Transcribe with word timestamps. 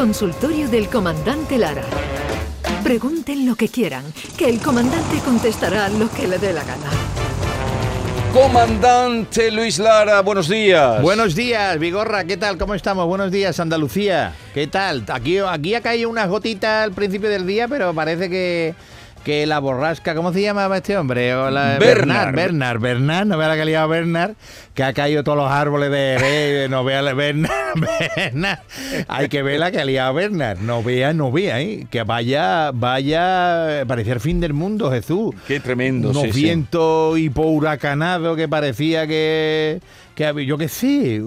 Consultorio 0.00 0.66
del 0.66 0.88
Comandante 0.88 1.58
Lara. 1.58 1.84
Pregunten 2.82 3.44
lo 3.44 3.54
que 3.54 3.68
quieran, 3.68 4.02
que 4.38 4.48
el 4.48 4.58
comandante 4.58 5.18
contestará 5.22 5.90
lo 5.90 6.10
que 6.10 6.26
le 6.26 6.38
dé 6.38 6.54
la 6.54 6.64
gana. 6.64 6.90
Comandante 8.32 9.50
Luis 9.50 9.78
Lara, 9.78 10.22
buenos 10.22 10.48
días. 10.48 11.02
Buenos 11.02 11.34
días, 11.34 11.78
Vigorra, 11.78 12.24
¿qué 12.24 12.38
tal? 12.38 12.56
¿Cómo 12.56 12.74
estamos? 12.74 13.06
Buenos 13.06 13.30
días, 13.30 13.60
Andalucía. 13.60 14.32
¿Qué 14.54 14.68
tal? 14.68 15.04
Aquí, 15.06 15.36
aquí 15.36 15.74
ha 15.74 15.82
caído 15.82 16.08
unas 16.08 16.30
gotitas 16.30 16.84
al 16.84 16.92
principio 16.92 17.28
del 17.28 17.46
día, 17.46 17.68
pero 17.68 17.92
parece 17.92 18.30
que, 18.30 18.74
que 19.24 19.46
la 19.46 19.58
borrasca, 19.58 20.14
¿cómo 20.14 20.32
se 20.32 20.40
llamaba 20.42 20.78
este 20.78 20.96
hombre? 20.96 21.34
O 21.34 21.50
la- 21.50 21.76
Bernard. 21.78 22.34
Bernard, 22.34 22.80
Bernard, 22.80 23.26
no 23.26 23.36
vea 23.36 23.48
la 23.48 23.56
que 23.56 23.64
liado 23.66 23.88
Bernard, 23.88 24.32
que 24.74 24.82
ha 24.82 24.92
caído 24.94 25.22
todos 25.22 25.36
los 25.36 25.50
árboles 25.50 25.90
de, 25.90 26.66
no 26.70 26.84
vea 26.84 27.02
la- 27.02 27.12
Bernard, 27.12 27.78
Bernard. 28.16 28.58
Hay 29.08 29.28
que 29.28 29.42
ver 29.42 29.60
la 29.60 29.70
que 29.70 29.80
ha 29.80 29.84
liado 29.84 30.14
Bernard. 30.14 30.58
No 30.60 30.82
vea, 30.82 31.12
no 31.12 31.30
vea, 31.30 31.60
¿eh? 31.60 31.86
Que 31.90 32.02
vaya, 32.02 32.70
vaya, 32.72 33.84
parecía 33.86 34.14
el 34.14 34.20
fin 34.20 34.40
del 34.40 34.54
mundo, 34.54 34.90
Jesús. 34.90 35.34
Qué 35.46 35.60
tremendo, 35.60 36.10
Unos 36.10 36.22
sí, 36.22 36.32
sí. 36.32 36.42
vientos 36.44 37.18
hipohuracanados 37.18 38.36
que 38.36 38.48
parecía 38.48 39.06
que, 39.06 39.80
que 40.20 40.46
yo 40.46 40.58
qué 40.58 40.68
sé, 40.68 41.22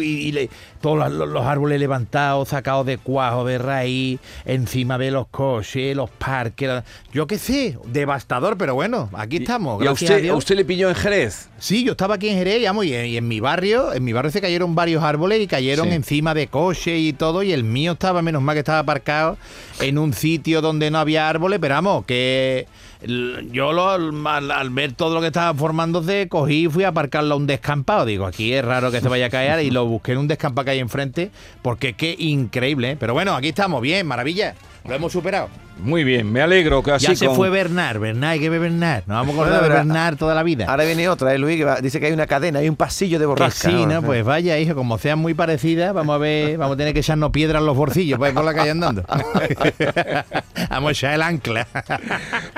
y, 0.00 0.02
y 0.02 0.32
le- 0.32 0.50
todos 0.80 1.10
los, 1.10 1.28
los 1.28 1.46
árboles 1.46 1.80
levantados, 1.80 2.50
sacados 2.50 2.84
de 2.84 2.98
cuajo, 2.98 3.44
de 3.46 3.56
raíz, 3.56 4.20
encima 4.44 4.98
de 4.98 5.10
los 5.10 5.26
coches, 5.28 5.96
los 5.96 6.10
parques, 6.10 6.68
la- 6.68 6.84
yo 7.12 7.26
qué 7.26 7.38
sé, 7.38 7.78
devastador, 7.86 8.58
pero 8.58 8.74
bueno, 8.74 9.08
aquí 9.14 9.38
estamos. 9.38 9.82
¿Y 9.82 9.86
a 9.86 9.92
usted, 9.92 10.28
a 10.28 10.34
usted 10.34 10.56
le 10.56 10.64
pilló 10.64 10.88
en 10.90 10.94
Jerez? 10.94 11.48
Sí, 11.58 11.84
yo 11.84 11.92
estaba 11.92 12.16
aquí 12.16 12.28
en 12.28 12.36
Jerez, 12.36 12.60
y, 12.62 12.66
en, 12.94 13.06
y 13.06 13.16
en 13.16 13.26
mi 13.28 13.40
barrio, 13.40 13.92
en 13.94 14.04
mi 14.04 14.12
barrio 14.12 14.30
se 14.30 14.40
cayeron 14.42 14.74
varios 14.74 15.02
árboles 15.02 15.40
y 15.40 15.46
cayeron 15.46 15.88
Sí. 15.88 15.94
encima 15.94 16.34
de 16.34 16.48
coches 16.48 16.98
y 17.00 17.12
todo, 17.14 17.42
y 17.42 17.52
el 17.52 17.64
mío 17.64 17.92
estaba, 17.92 18.20
menos 18.20 18.42
mal 18.42 18.54
que 18.54 18.58
estaba 18.60 18.80
aparcado 18.80 19.38
en 19.80 19.96
un 19.98 20.12
sitio 20.12 20.60
donde 20.60 20.90
no 20.90 20.98
había 20.98 21.28
árboles, 21.28 21.58
pero 21.60 21.74
vamos, 21.76 22.04
que 22.04 22.66
yo 23.06 23.72
lo- 23.72 23.90
al, 23.90 24.70
ver 24.70 24.92
todo 24.92 25.14
lo 25.14 25.20
que 25.20 25.28
estaba 25.28 25.54
formándose, 25.54 26.28
cogí 26.28 26.64
y 26.64 26.68
fui 26.68 26.84
a 26.84 26.88
aparcarlo 26.88 27.34
a 27.34 27.36
un 27.36 27.46
descampado. 27.46 28.04
Digo, 28.06 28.26
aquí 28.26 28.52
es 28.52 28.64
raro 28.64 28.90
que 28.90 29.00
se 29.00 29.08
vaya 29.08 29.26
a 29.26 29.30
caer 29.30 29.64
y 29.64 29.70
lo 29.70 29.86
busqué 29.86 30.12
en 30.12 30.18
un 30.18 30.28
descampado 30.28 30.64
que 30.64 30.70
hay 30.72 30.78
enfrente, 30.80 31.30
porque 31.62 31.92
qué 31.94 32.14
increíble, 32.18 32.92
¿eh? 32.92 32.96
Pero 32.98 33.12
bueno, 33.12 33.34
aquí 33.34 33.48
estamos, 33.48 33.80
bien, 33.82 34.06
maravilla, 34.06 34.54
lo 34.86 34.94
hemos 34.94 35.12
superado. 35.12 35.48
Muy 35.76 36.04
bien, 36.04 36.30
me 36.30 36.40
alegro 36.40 36.84
que 36.84 36.92
así 36.92 37.06
ya 37.06 37.16
se 37.16 37.26
con- 37.26 37.34
fue 37.34 37.50
Bernard, 37.50 37.98
Bernard, 37.98 38.30
hay 38.30 38.38
que 38.40 38.48
ver 38.48 38.60
Bernard, 38.60 39.02
nos 39.08 39.16
vamos 39.16 39.34
a 39.36 39.40
acordar 39.40 39.62
de 39.64 39.68
Bernard 39.68 40.16
toda 40.16 40.32
la 40.32 40.44
vida. 40.44 40.66
Ahora 40.68 40.84
viene 40.84 41.08
otra, 41.08 41.34
¿eh, 41.34 41.38
Luis? 41.38 41.56
Que 41.56 41.64
va- 41.64 41.80
dice 41.80 41.98
que 41.98 42.06
hay 42.06 42.12
una 42.12 42.28
cadena, 42.28 42.60
hay 42.60 42.68
un 42.68 42.76
pasillo 42.76 43.18
de 43.18 43.26
borrasca. 43.26 43.70
Sí, 43.70 43.84
¿no? 43.86 44.00
Pues 44.02 44.24
vaya, 44.24 44.56
hijo, 44.60 44.76
como 44.76 44.98
sean 44.98 45.18
muy 45.18 45.34
parecidas, 45.34 45.92
vamos 45.92 46.14
a 46.14 46.18
ver, 46.18 46.56
vamos 46.58 46.74
a 46.74 46.76
tener 46.76 46.94
que 46.94 47.00
echarnos 47.00 47.30
piedras 47.32 47.58
en 47.60 47.66
los 47.66 47.76
bolsillos 47.76 48.20
para 48.20 48.28
ir 48.28 48.34
por 48.36 48.44
la 48.44 48.54
calle 48.54 48.70
andando. 48.70 49.02
vamos 50.70 50.88
a 50.88 50.92
echar 50.92 51.14
el 51.14 51.22
ancla. 51.22 51.66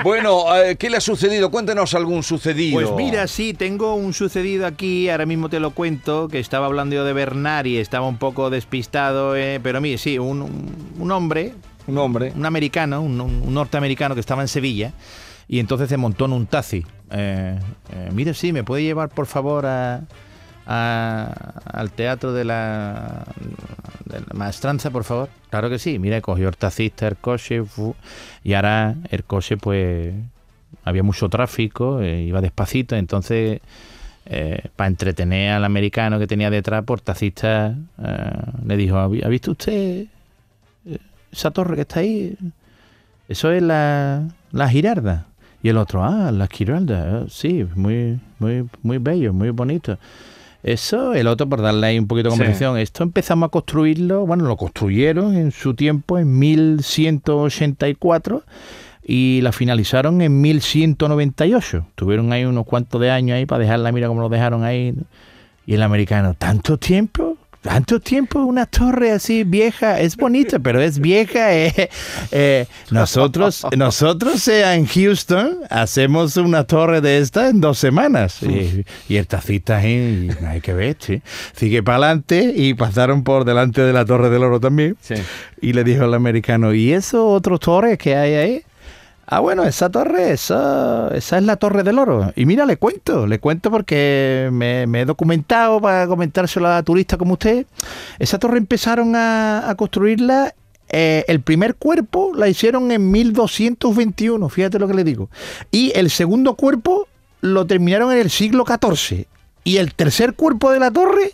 Bueno, 0.04 0.54
eh, 0.56 0.76
¿qué 0.76 0.90
le 0.90 0.98
ha 0.98 1.00
sucedido? 1.00 1.50
Cuéntenos 1.50 1.94
algún 1.94 2.22
sucedido. 2.22 2.74
Pues 2.80 2.90
mira, 2.96 3.26
sí, 3.28 3.54
tengo 3.54 3.94
un 3.94 4.12
sucedido 4.12 4.66
aquí, 4.66 5.08
ahora 5.08 5.26
mismo 5.26 5.48
te 5.48 5.58
lo 5.60 5.70
cuento, 5.70 6.28
que 6.28 6.38
estaba 6.38 6.66
hablando 6.66 6.94
yo 6.96 7.04
de 7.04 7.12
Bernard 7.14 7.66
y 7.66 7.78
estaba 7.78 8.06
un 8.06 8.18
poco 8.18 8.50
despistado, 8.50 9.36
eh, 9.36 9.58
pero 9.62 9.80
mire, 9.80 9.98
sí, 9.98 10.18
un- 10.18 10.70
un 10.98 11.10
hombre, 11.12 11.54
Un 11.86 11.98
hombre. 11.98 12.32
un 12.34 12.44
americano, 12.46 13.00
un, 13.00 13.52
norteamericano 13.54 14.14
que 14.14 14.20
estaba 14.20 14.42
en 14.42 14.48
Sevilla 14.48 14.92
y 15.48 15.58
entonces 15.60 15.88
se 15.88 15.96
montó 15.96 16.24
en 16.26 16.32
un 16.32 16.46
taxi. 16.46 16.84
Eh, 17.10 17.58
eh, 17.92 18.10
mire, 18.12 18.34
sí, 18.34 18.52
¿me 18.52 18.64
puede 18.64 18.82
llevar 18.82 19.08
por 19.10 19.26
favor 19.26 19.64
a, 19.66 20.02
a- 20.66 21.60
al 21.72 21.90
teatro 21.92 22.32
de 22.32 22.44
la, 22.44 23.24
maestranza, 24.34 24.90
por 24.90 25.04
favor? 25.04 25.28
Claro 25.50 25.70
que 25.70 25.78
sí. 25.78 25.98
Mira, 25.98 26.20
cogió 26.20 26.48
el 26.48 26.56
taxista 26.56 27.06
el 27.08 27.16
coche 27.16 27.62
y 28.42 28.54
ahora 28.54 28.94
el 29.10 29.24
coche 29.24 29.56
pues 29.56 30.12
había 30.84 31.02
mucho 31.02 31.28
tráfico, 31.28 32.00
eh, 32.00 32.22
iba 32.22 32.40
despacito, 32.40 32.96
entonces... 32.96 33.60
para 34.74 34.88
entretener 34.88 35.52
al 35.52 35.64
americano 35.64 36.18
que 36.18 36.26
tenía 36.26 36.50
detrás, 36.50 36.82
por 36.84 37.00
taxista 37.00 37.76
eh, 38.02 38.30
le 38.66 38.76
dijo, 38.76 38.96
¿ha 38.98 39.06
vi- 39.06 39.22
ha 39.22 39.28
visto 39.28 39.52
usted 39.52 40.06
esa 41.36 41.50
torre 41.50 41.74
que 41.76 41.82
está 41.82 42.00
ahí, 42.00 42.36
eso 43.28 43.50
es 43.52 43.62
la, 43.62 44.22
la 44.52 44.68
Girarda. 44.68 45.26
Y 45.62 45.68
el 45.68 45.78
otro, 45.78 46.04
ah, 46.04 46.30
la 46.32 46.46
Girarda, 46.46 47.22
eh, 47.22 47.26
sí, 47.28 47.66
muy, 47.74 48.18
muy, 48.38 48.66
muy 48.82 48.98
bello, 48.98 49.32
muy 49.32 49.50
bonito. 49.50 49.98
Eso, 50.62 51.14
el 51.14 51.28
otro, 51.28 51.48
por 51.48 51.62
darle 51.62 51.86
ahí 51.86 51.98
un 51.98 52.06
poquito 52.08 52.28
de 52.28 52.32
Sí. 52.34 52.38
conversación, 52.38 52.78
esto 52.78 53.02
empezamos 53.04 53.46
a 53.46 53.50
construirlo, 53.50 54.26
bueno, 54.26 54.44
lo 54.44 54.56
construyeron 54.56 55.36
en 55.36 55.52
su 55.52 55.74
tiempo, 55.74 56.18
en 56.18 56.38
1184, 56.38 58.42
y 59.08 59.40
la 59.42 59.52
finalizaron 59.52 60.20
en 60.22 60.40
1198. 60.40 61.86
Tuvieron 61.94 62.32
ahí 62.32 62.44
unos 62.44 62.66
cuantos 62.66 63.00
de 63.00 63.10
años 63.10 63.36
ahí 63.36 63.46
para 63.46 63.60
dejarla, 63.62 63.92
mira 63.92 64.08
cómo 64.08 64.20
lo 64.20 64.28
dejaron 64.28 64.64
ahí. 64.64 64.94
Y 65.66 65.74
el 65.74 65.82
americano, 65.82 66.34
¿tanto 66.34 66.78
tiempo? 66.78 67.35
¿Tanto 67.66 67.98
tiempo? 67.98 68.44
Una 68.44 68.64
torre 68.64 69.10
así 69.10 69.42
vieja, 69.42 70.00
es 70.00 70.16
bonita, 70.16 70.60
pero 70.60 70.80
es 70.80 71.00
vieja. 71.00 71.52
eh. 71.52 71.90
Eh, 72.30 72.66
nosotros, 72.92 73.66
nosotros 73.76 74.46
eh, 74.46 74.72
en 74.74 74.86
Houston 74.86 75.58
hacemos 75.68 76.36
una 76.36 76.62
torre 76.62 77.00
de 77.00 77.18
esta 77.18 77.48
en 77.48 77.60
dos 77.60 77.78
semanas. 77.78 78.40
Y, 78.42 78.84
y 79.08 79.16
el 79.16 79.26
tacita 79.26 79.78
ahí, 79.78 80.30
y 80.40 80.44
hay 80.44 80.60
que 80.60 80.74
ver, 80.74 80.96
sí. 81.00 81.22
Sigue 81.56 81.82
para 81.82 81.98
adelante 81.98 82.52
y 82.54 82.74
pasaron 82.74 83.24
por 83.24 83.44
delante 83.44 83.80
de 83.80 83.92
la 83.92 84.04
Torre 84.04 84.30
del 84.30 84.44
Oro 84.44 84.60
también. 84.60 84.96
Sí. 85.00 85.14
Y 85.60 85.72
le 85.72 85.82
dijo 85.82 86.04
el 86.04 86.14
americano, 86.14 86.72
¿y 86.72 86.92
esos 86.92 87.20
otros 87.20 87.58
torres 87.58 87.98
que 87.98 88.14
hay 88.14 88.34
ahí? 88.34 88.62
Ah, 89.28 89.40
bueno, 89.40 89.64
esa 89.64 89.90
torre, 89.90 90.30
esa, 90.30 91.08
esa 91.12 91.38
es 91.38 91.42
la 91.42 91.56
Torre 91.56 91.82
del 91.82 91.98
Oro. 91.98 92.32
Y 92.36 92.46
mira, 92.46 92.64
le 92.64 92.76
cuento, 92.76 93.26
le 93.26 93.40
cuento 93.40 93.72
porque 93.72 94.48
me, 94.52 94.86
me 94.86 95.00
he 95.00 95.04
documentado 95.04 95.80
para 95.80 96.06
comentárselo 96.06 96.68
a 96.68 96.80
turistas 96.84 97.18
como 97.18 97.32
usted. 97.32 97.66
Esa 98.20 98.38
torre 98.38 98.58
empezaron 98.58 99.14
a, 99.16 99.74
construirla, 99.76 100.54
eh, 100.90 101.24
el 101.26 101.40
primer 101.40 101.74
cuerpo 101.74 102.32
la 102.36 102.46
hicieron 102.46 102.92
en 102.92 103.10
1221, 103.10 104.48
fíjate 104.48 104.78
lo 104.78 104.86
que 104.86 104.94
le 104.94 105.02
digo. 105.02 105.28
Y 105.72 105.90
el 105.96 106.10
segundo 106.10 106.54
cuerpo 106.54 107.08
lo 107.40 107.66
terminaron 107.66 108.12
en 108.12 108.18
el 108.18 108.30
siglo 108.30 108.64
XIV. 108.64 109.26
Y 109.64 109.78
el 109.78 109.94
tercer 109.94 110.34
cuerpo 110.34 110.70
de 110.70 110.78
la 110.78 110.92
torre, 110.92 111.32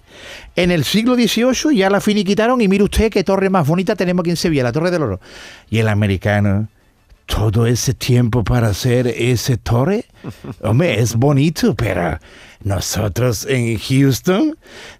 en 0.56 0.70
el 0.70 0.84
siglo 0.84 1.14
XVIII, 1.16 1.76
ya 1.76 1.90
la 1.90 2.00
finiquitaron. 2.00 2.62
Y 2.62 2.68
mire 2.68 2.84
usted 2.84 3.10
qué 3.10 3.22
torre 3.22 3.50
más 3.50 3.66
bonita 3.66 3.96
tenemos 3.96 4.22
aquí 4.22 4.30
en 4.30 4.38
Sevilla, 4.38 4.62
la 4.62 4.72
Torre 4.72 4.90
del 4.90 5.02
Oro. 5.02 5.20
Y 5.68 5.80
el 5.80 5.88
americano, 5.88 6.68
todo 7.26 7.66
ese 7.66 7.94
tiempo 7.94 8.44
para 8.44 8.68
hacer 8.68 9.06
ese 9.06 9.56
torre, 9.56 10.04
hombre, 10.62 11.00
es 11.00 11.16
bonito, 11.16 11.74
pero 11.74 12.18
nosotros 12.64 13.46
en 13.48 13.78
Houston 13.78 14.56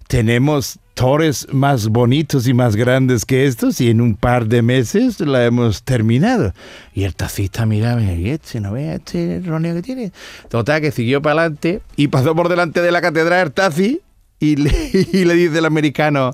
tenemos 0.07 0.79
torres 0.93 1.47
más 1.51 1.87
bonitos 1.87 2.47
y 2.47 2.53
más 2.53 2.75
grandes 2.75 3.25
que 3.25 3.45
estos 3.45 3.81
y 3.81 3.89
en 3.89 4.01
un 4.01 4.15
par 4.15 4.47
de 4.47 4.61
meses 4.61 5.19
la 5.19 5.45
hemos 5.45 5.83
terminado. 5.83 6.53
Y 6.93 7.03
el 7.03 7.15
taxista 7.15 7.65
miraba 7.65 8.01
y 8.01 8.29
este, 8.29 8.59
no 8.59 8.73
ve 8.73 8.95
este 8.95 9.41
roneo 9.43 9.75
que 9.75 9.81
tiene. 9.81 10.11
Total, 10.49 10.81
que 10.81 10.91
siguió 10.91 11.21
para 11.21 11.41
adelante 11.41 11.81
y 11.95 12.09
pasó 12.09 12.35
por 12.35 12.49
delante 12.49 12.81
de 12.81 12.91
la 12.91 13.01
catedral 13.01 13.47
el 13.47 13.53
taxi 13.53 14.01
y 14.39 14.55
le, 14.57 14.69
y 15.13 15.25
le 15.25 15.33
dice 15.35 15.59
el 15.59 15.65
americano, 15.65 16.33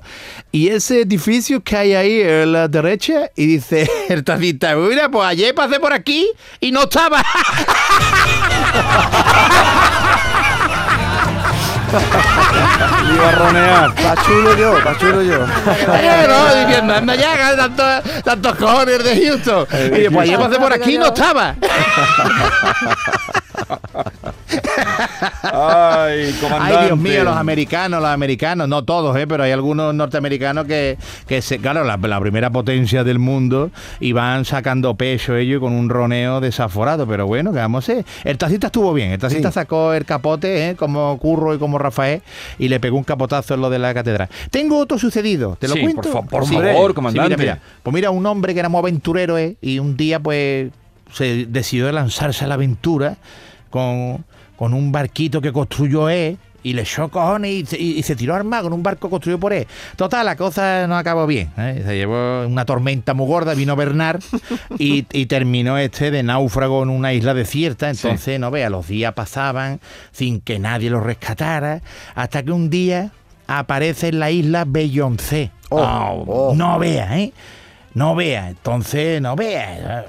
¿y 0.52 0.68
ese 0.68 1.02
edificio 1.02 1.62
que 1.62 1.76
hay 1.76 1.94
ahí 1.94 2.22
a 2.22 2.46
la 2.46 2.68
derecha? 2.68 3.30
Y 3.36 3.46
dice 3.46 3.88
el 4.08 4.24
taxista, 4.24 4.74
mira, 4.76 5.08
pues 5.10 5.26
ayer 5.26 5.54
pasé 5.54 5.78
por 5.78 5.92
aquí 5.92 6.28
y 6.60 6.72
no 6.72 6.82
estaba. 6.82 7.22
Le 13.06 13.14
iba 13.14 13.28
a 13.28 13.32
ronear. 13.32 13.94
Está 13.96 14.14
chulo 14.22 14.56
yo, 14.56 14.78
está 14.78 14.98
chulo 14.98 15.22
yo. 15.22 15.44
Eh, 15.44 16.26
no, 16.28 16.54
diciendo, 16.54 16.94
anda 16.94 17.14
ya, 17.14 17.56
tantos, 17.56 18.22
tantos 18.22 18.56
cojones 18.56 19.04
de 19.04 19.26
Houston. 19.26 19.66
Y 19.72 19.90
dice, 19.90 20.10
pues 20.10 20.28
ayer 20.28 20.38
pasé 20.38 20.58
por 20.58 20.72
aquí 20.72 20.94
y 20.94 20.98
no 20.98 21.06
estaba. 21.06 21.56
Ay, 25.60 26.32
comandante. 26.40 26.76
Ay, 26.78 26.86
Dios 26.86 26.98
mío, 26.98 27.24
los 27.24 27.36
americanos, 27.36 28.00
los 28.00 28.10
americanos, 28.10 28.68
no 28.68 28.84
todos, 28.84 29.16
¿eh? 29.16 29.26
pero 29.26 29.42
hay 29.44 29.52
algunos 29.52 29.94
norteamericanos 29.94 30.66
que, 30.66 30.96
que 31.26 31.42
se, 31.42 31.58
claro, 31.58 31.84
la, 31.84 31.96
la 31.96 32.20
primera 32.20 32.50
potencia 32.50 33.04
del 33.04 33.18
mundo 33.18 33.70
y 34.00 34.12
van 34.12 34.44
sacando 34.44 34.94
pecho 34.94 35.36
ellos 35.36 35.60
con 35.60 35.72
un 35.72 35.88
roneo 35.88 36.40
desaforado, 36.40 37.06
pero 37.06 37.26
bueno, 37.26 37.52
¿qué 37.52 37.58
vamos 37.58 37.88
a 37.88 37.92
hacer? 37.92 38.04
El 38.24 38.38
taxista 38.38 38.68
estuvo 38.68 38.92
bien, 38.92 39.12
el 39.12 39.18
taxista 39.18 39.50
Sí. 39.50 39.54
sacó 39.54 39.92
el 39.92 40.04
capote, 40.04 40.70
¿eh? 40.70 40.76
como 40.76 41.18
Curro 41.18 41.54
y 41.54 41.58
como 41.58 41.78
Rafael, 41.78 42.22
y 42.58 42.68
le 42.68 42.80
pegó 42.80 42.96
un 42.96 43.04
capotazo 43.04 43.54
en 43.54 43.60
lo 43.60 43.70
de 43.70 43.78
la 43.78 43.92
catedral. 43.94 44.28
Tengo 44.50 44.78
otro 44.78 44.98
sucedido, 44.98 45.56
¿te 45.58 45.68
lo 45.68 45.74
Sí, 45.74 45.80
cuento? 45.80 46.02
por 46.02 46.12
fa- 46.12 46.28
por 46.28 46.46
Sí. 46.46 46.54
favor, 46.54 46.94
comandante. 46.94 47.36
mira, 47.36 47.54
mira. 47.54 47.60
Pues 47.82 47.94
mira, 47.94 48.10
un 48.10 48.24
hombre 48.26 48.54
que 48.54 48.60
era 48.60 48.68
muy 48.68 48.78
aventurero, 48.80 49.36
¿eh? 49.38 49.56
y 49.60 49.78
un 49.78 49.96
día 49.96 50.20
pues 50.20 50.70
se 51.12 51.46
decidió 51.46 51.90
lanzarse 51.90 52.44
a 52.44 52.48
la 52.48 52.54
aventura 52.54 53.16
con, 53.70 54.24
con 54.60 54.74
un 54.74 54.92
barquito 54.92 55.40
que 55.40 55.52
construyó 55.54 56.10
él 56.10 56.36
y 56.62 56.74
le 56.74 56.82
echó 56.82 57.08
cojones 57.08 57.50
y, 57.50 57.64
se- 57.64 57.80
y- 57.80 57.98
y 57.98 58.02
se 58.02 58.14
tiró 58.14 58.34
al 58.36 58.44
mar 58.44 58.62
con 58.62 58.74
un 58.74 58.82
barco 58.82 59.08
construido 59.08 59.40
por 59.40 59.54
él. 59.54 59.66
Total, 59.96 60.26
la 60.26 60.36
cosa 60.36 60.86
no 60.86 60.94
acabó 60.98 61.26
bien. 61.26 61.48
¿eh? 61.56 61.82
Se 61.86 61.96
llevó 61.96 62.46
una 62.46 62.66
tormenta 62.66 63.14
muy 63.14 63.26
gorda, 63.26 63.54
vino 63.54 63.74
Bernard 63.76 64.20
y, 64.78 65.06
y 65.12 65.24
terminó 65.24 65.78
este 65.78 66.10
de 66.10 66.22
náufrago 66.22 66.82
en 66.82 66.90
una 66.90 67.14
isla 67.14 67.32
desierta. 67.32 67.88
Entonces, 67.88 68.38
no 68.38 68.50
vea, 68.50 68.68
los 68.68 68.86
días 68.88 69.14
pasaban 69.14 69.80
sin 70.12 70.42
que 70.42 70.58
nadie 70.58 70.90
lo 70.90 71.00
rescatara, 71.00 71.80
hasta 72.14 72.42
que 72.42 72.52
un 72.52 72.68
día 72.68 73.12
aparece 73.46 74.08
en 74.08 74.18
la 74.18 74.30
isla 74.30 74.64
Beyoncé. 74.68 75.52
Oh, 75.70 76.24
oh. 76.26 76.54
No 76.54 76.78
vea, 76.78 77.18
¿eh? 77.18 77.32
No 77.94 78.14
vea, 78.14 78.50
entonces 78.50 79.22
no 79.22 79.34
vea. 79.34 80.04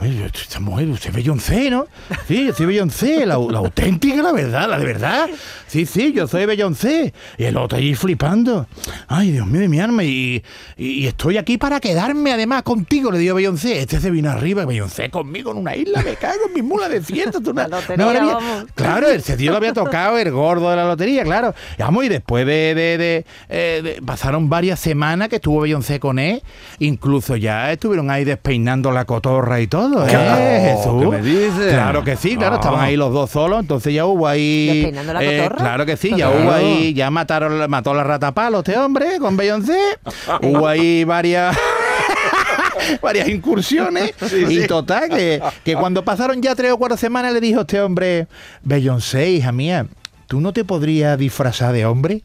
Oye, 0.00 0.24
esta 0.32 0.60
mujer, 0.60 0.88
usted 0.88 1.10
es 1.10 1.16
Beyoncé, 1.16 1.68
¿no? 1.70 1.86
Sí, 2.26 2.46
yo 2.46 2.54
soy 2.54 2.64
Beyoncé, 2.66 3.26
la, 3.26 3.36
la 3.38 3.58
auténtica, 3.58 4.22
la 4.22 4.32
verdad, 4.32 4.68
la 4.70 4.78
de 4.78 4.84
verdad. 4.86 5.28
Sí, 5.66 5.84
sí, 5.84 6.12
yo 6.14 6.26
soy 6.26 6.46
Beyoncé. 6.46 7.12
Y 7.36 7.44
el 7.44 7.56
otro 7.58 7.76
allí 7.76 7.94
flipando. 7.94 8.66
Ay, 9.08 9.32
Dios 9.32 9.46
mío 9.46 9.60
de 9.60 9.68
mi 9.68 9.78
alma. 9.78 10.02
Y, 10.02 10.42
y- 10.78 11.00
y 11.00 11.06
estoy 11.06 11.36
aquí 11.36 11.58
para 11.58 11.80
quedarme 11.80 12.32
además 12.32 12.62
contigo, 12.62 13.10
le 13.12 13.18
digo 13.18 13.34
Beyoncé. 13.34 13.80
Este 13.80 14.00
se 14.00 14.10
vino 14.10 14.30
arriba, 14.30 14.64
Beyoncé 14.64 15.10
conmigo 15.10 15.50
en 15.50 15.58
una 15.58 15.76
isla, 15.76 16.02
me 16.02 16.14
cago 16.14 16.46
en 16.48 16.54
mi 16.54 16.62
mula 16.62 16.88
desierta. 16.88 17.38
tú 17.40 17.50
una- 17.50 17.68
La 17.68 17.80
lotería, 17.80 17.94
una 17.96 18.06
maravilla. 18.06 18.34
vamos. 18.34 18.64
Claro, 18.74 19.06
ese 19.08 19.36
tío 19.36 19.50
lo 19.50 19.58
había 19.58 19.74
tocado 19.74 20.16
el 20.18 20.30
gordo 20.30 20.70
de 20.70 20.76
la 20.76 20.86
lotería, 20.86 21.24
claro. 21.24 21.54
Y 21.78 21.82
Vamos, 21.82 22.04
y 22.04 22.08
después 22.08 22.46
de, 22.46 22.74
de- 22.74 22.96
de, 22.98 23.26
eh, 23.50 23.80
de- 23.84 24.02
pasaron 24.02 24.48
varias 24.48 24.80
semanas 24.80 25.28
que 25.28 25.36
estuvo 25.36 25.60
Beyoncé 25.60 26.00
con 26.00 26.18
él, 26.18 26.42
incluso 26.78 27.36
ya 27.36 27.70
estuvieron 27.70 28.10
ahí 28.10 28.24
despeinando 28.24 28.90
la 28.92 29.04
cotorra 29.04 29.60
y 29.60 29.66
todo, 29.66 29.89
¿eh, 29.98 30.06
¿Qué? 30.08 30.76
Jesús? 30.76 31.00
¿Qué 31.02 31.06
me 31.08 31.22
dices? 31.22 31.72
Claro 31.72 32.04
que 32.04 32.16
sí, 32.16 32.36
claro, 32.36 32.56
estaban 32.56 32.80
ahí 32.80 32.96
los 32.96 33.12
dos 33.12 33.30
solos, 33.30 33.60
entonces 33.60 33.92
ya 33.94 34.06
hubo 34.06 34.26
ahí... 34.26 34.68
eh, 34.68 34.74
¿Despeinando 34.74 35.12
la 35.14 35.20
cotorra? 35.20 35.56
claro 35.56 35.86
que 35.86 35.96
sí, 35.96 36.10
ya 36.10 36.30
Claro. 36.30 36.42
hubo 36.42 36.52
ahí, 36.52 36.94
ya 36.94 37.10
mataron, 37.10 37.70
mató 37.70 37.94
la 37.94 38.04
rata 38.04 38.32
palo 38.32 38.58
este 38.58 38.76
hombre 38.78 39.18
con 39.18 39.36
Beyoncé, 39.36 39.78
hubo 40.42 40.66
ahí 40.66 41.04
varias... 41.04 41.56
varias 43.02 43.28
incursiones 43.28 44.14
y 44.48 44.66
total 44.66 45.08
que, 45.10 45.40
que 45.64 45.74
cuando 45.76 46.04
pasaron 46.04 46.40
ya 46.40 46.54
tres 46.54 46.72
o 46.72 46.78
cuatro 46.78 46.96
semanas 46.96 47.32
le 47.32 47.40
dijo 47.40 47.60
este 47.60 47.80
hombre 47.80 48.26
Beyoncé 48.62 49.30
hija 49.30 49.52
mía 49.52 49.86
¿tú 50.26 50.40
no 50.40 50.52
te 50.52 50.64
podrías 50.64 51.18
disfrazar 51.18 51.72
de 51.72 51.84
hombre? 51.86 52.22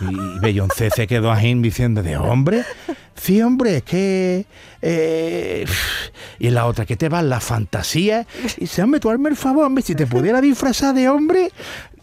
y 0.00 0.38
Beyoncé 0.40 0.88
se 0.90 1.06
quedó 1.06 1.30
ahí 1.30 1.54
diciendo 1.54 2.02
de 2.02 2.16
hombre 2.16 2.64
sí 3.16 3.42
hombre 3.42 3.78
es 3.78 3.82
que 3.82 4.46
eh, 4.82 5.64
y 6.38 6.50
la 6.50 6.66
otra 6.66 6.84
que 6.84 6.96
te 6.96 7.08
va 7.08 7.22
la 7.22 7.40
fantasía. 7.40 8.26
Y 8.56 8.62
dice 8.62 8.82
hombre 8.82 9.00
tú 9.00 9.10
hazme 9.10 9.30
el 9.30 9.36
favor 9.36 9.64
hombre 9.64 9.82
si 9.82 9.94
te 9.94 10.06
pudiera 10.06 10.40
disfrazar 10.40 10.94
de 10.94 11.08
hombre 11.08 11.50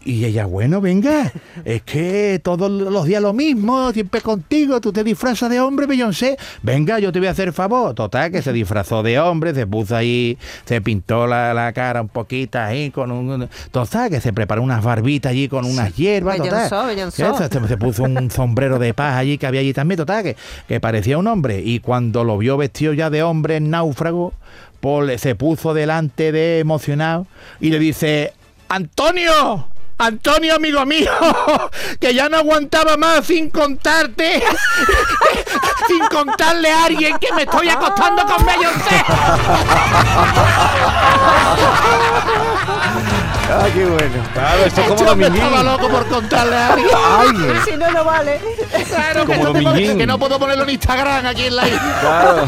y 0.04 0.24
ella, 0.24 0.46
bueno, 0.46 0.80
venga, 0.80 1.32
es 1.64 1.82
que 1.82 2.40
todos 2.42 2.70
los 2.70 3.04
días 3.04 3.22
lo 3.22 3.32
mismo, 3.32 3.92
siempre 3.92 4.20
contigo, 4.20 4.80
tú 4.80 4.92
te 4.92 5.04
disfrazas 5.04 5.50
de 5.50 5.60
hombre, 5.60 5.86
Beyoncé, 5.86 6.36
venga, 6.62 6.98
yo 6.98 7.12
te 7.12 7.18
voy 7.18 7.28
a 7.28 7.32
hacer 7.32 7.52
favor. 7.52 7.94
Total, 7.94 8.30
que 8.30 8.42
se 8.42 8.52
disfrazó 8.52 9.02
de 9.02 9.18
hombre, 9.18 9.54
se 9.54 9.66
puso 9.66 9.96
ahí, 9.96 10.38
se 10.64 10.80
pintó 10.80 11.26
la, 11.26 11.54
la 11.54 11.72
cara 11.72 12.02
un 12.02 12.08
poquito 12.08 12.58
ahí 12.58 12.90
con 12.90 13.10
un... 13.12 13.48
Total, 13.70 14.10
que 14.10 14.20
se 14.20 14.32
preparó 14.32 14.62
unas 14.62 14.82
barbitas 14.82 15.30
allí 15.30 15.48
con 15.48 15.64
unas 15.64 15.94
hierbas, 15.96 16.36
total. 16.36 16.52
Bellonzó, 16.52 16.86
bellonzó. 16.86 17.38
Que 17.38 17.60
Se, 17.60 17.68
se 17.68 17.76
puso 17.76 18.02
un 18.04 18.30
sombrero 18.30 18.78
de 18.78 18.94
paz 18.94 19.16
allí 19.16 19.38
que 19.38 19.46
había 19.46 19.60
allí 19.60 19.72
también, 19.72 19.98
total, 19.98 20.22
que, 20.22 20.36
que 20.68 20.80
parecía 20.80 21.18
un 21.18 21.26
hombre. 21.26 21.60
Y 21.64 21.80
cuando 21.80 22.24
lo 22.24 22.38
vio 22.38 22.56
vestido 22.56 22.92
ya 22.92 23.10
de 23.10 23.22
hombre, 23.22 23.60
náufrago, 23.60 24.32
pues 24.80 25.20
se 25.20 25.34
puso 25.34 25.74
delante 25.74 26.32
de 26.32 26.58
emocionado 26.58 27.26
y 27.60 27.70
le 27.70 27.78
dice, 27.78 28.32
Antonio, 28.68 29.68
Antonio, 30.06 30.56
amigo 30.56 30.84
mío, 30.84 31.10
que 32.00 32.14
ya 32.14 32.28
no 32.28 32.38
aguantaba 32.38 32.96
más 32.96 33.24
sin 33.26 33.50
contarte, 33.50 34.42
sin 35.88 36.06
contarle 36.08 36.70
a 36.70 36.84
alguien 36.84 37.18
que 37.18 37.32
me 37.34 37.42
estoy 37.42 37.68
acostando 37.68 38.24
con 38.26 38.44
Beyoncé. 38.44 39.04
Ah, 43.54 43.66
qué 43.74 43.84
bueno. 43.84 44.14
Claro, 44.32 44.64
esto 44.64 44.80
es 44.80 44.86
como 44.88 45.10
hombre 45.10 45.26
estaba 45.26 45.50
Dominguín. 45.50 45.72
loco 45.72 45.88
por 45.90 46.06
contarle 46.08 46.56
a 46.56 46.68
alguien. 46.72 46.88
Alguien. 47.20 47.64
Si 47.66 47.76
no, 47.76 47.90
no 47.90 48.02
vale. 48.04 48.40
Claro, 48.88 49.26
que 49.26 49.34
Como 49.34 49.44
Dominguín. 49.52 49.98
que 49.98 50.06
no 50.06 50.18
puedo 50.18 50.38
ponerlo 50.38 50.64
en 50.64 50.70
Instagram 50.70 51.26
aquí 51.26 51.44
en 51.46 51.56
la 51.56 51.68
isla. 51.68 51.98
Claro. 52.00 52.46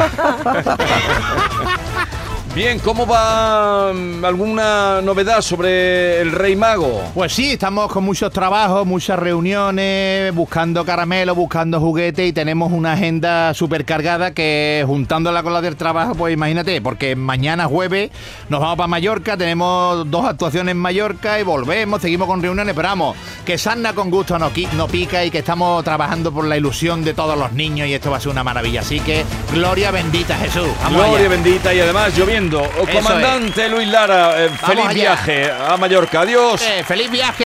Bien, 2.55 2.79
¿cómo 2.79 3.05
va 3.05 3.93
mm, 3.93 4.25
alguna 4.25 5.03
novedad 5.03 5.41
sobre 5.41 6.21
el 6.21 6.31
Rey 6.31 6.55
Mago? 6.55 7.03
Pues 7.13 7.33
sí, 7.33 7.51
estamos 7.51 7.91
con 7.91 8.05
muchos 8.05 8.31
trabajos, 8.31 8.87
muchas 8.87 9.19
reuniones, 9.19 10.33
buscando 10.33 10.85
caramelos, 10.85 11.35
buscando 11.35 11.81
juguetes 11.81 12.29
y 12.29 12.33
tenemos 12.33 12.71
una 12.71 12.93
agenda 12.93 13.53
súper 13.55 13.85
cargada 13.85 14.35
que 14.35 14.85
juntándola 14.87 15.43
con 15.43 15.53
la 15.53 15.63
del 15.63 15.75
trabajo, 15.75 16.15
pues 16.15 16.33
imagínate, 16.33 16.81
porque 16.81 17.17
mañana 17.17 17.67
jueves 17.67 18.13
nos 18.49 18.61
vamos 18.61 18.77
para 18.77 18.87
Mallorca, 18.87 19.37
tenemos 19.37 20.09
dos 20.09 20.25
actuaciones 20.25 20.71
en 20.73 20.79
Mallorca 20.79 21.41
y 21.41 21.43
volvemos, 21.43 22.03
seguimos 22.03 22.29
con 22.29 22.41
reuniones, 22.41 22.73
pero 22.77 22.87
vamos, 22.87 23.17
que 23.45 23.59
Sanna 23.59 23.95
con 23.95 24.11
gusto 24.11 24.39
no, 24.39 24.53
no 24.77 24.87
pica 24.87 25.25
y 25.25 25.33
que 25.33 25.39
estamos 25.39 25.83
trabajando 25.83 26.31
por 26.31 26.45
la 26.45 26.57
ilusión 26.57 27.03
de 27.03 27.15
todos 27.15 27.37
los 27.37 27.53
niños 27.53 27.89
y 27.89 27.95
esto 27.95 28.13
va 28.13 28.19
a 28.19 28.21
ser 28.21 28.31
una 28.31 28.45
maravilla. 28.45 28.83
Así 28.83 29.01
que, 29.01 29.25
gloria 29.53 29.91
bendita 29.91 30.37
Jesús. 30.37 30.69
Vamos 30.85 31.01
Gloria 31.01 31.19
allá. 31.19 31.29
bendita 31.29 31.75
y 31.75 31.81
además 31.81 32.17
lloviendo. 32.17 32.44
Eso 32.53 32.87
Comandante 32.99 33.69
Luis 33.69 33.89
Lara, 33.89 34.45
eh, 34.45 34.51
feliz 34.51 34.85
allá. 34.87 34.93
viaje 34.93 35.51
a 35.51 35.77
Mallorca. 35.77 36.21
Adiós. 36.21 36.63
Eh, 36.63 36.85
feliz 36.85 37.11
viaje. 37.11 37.43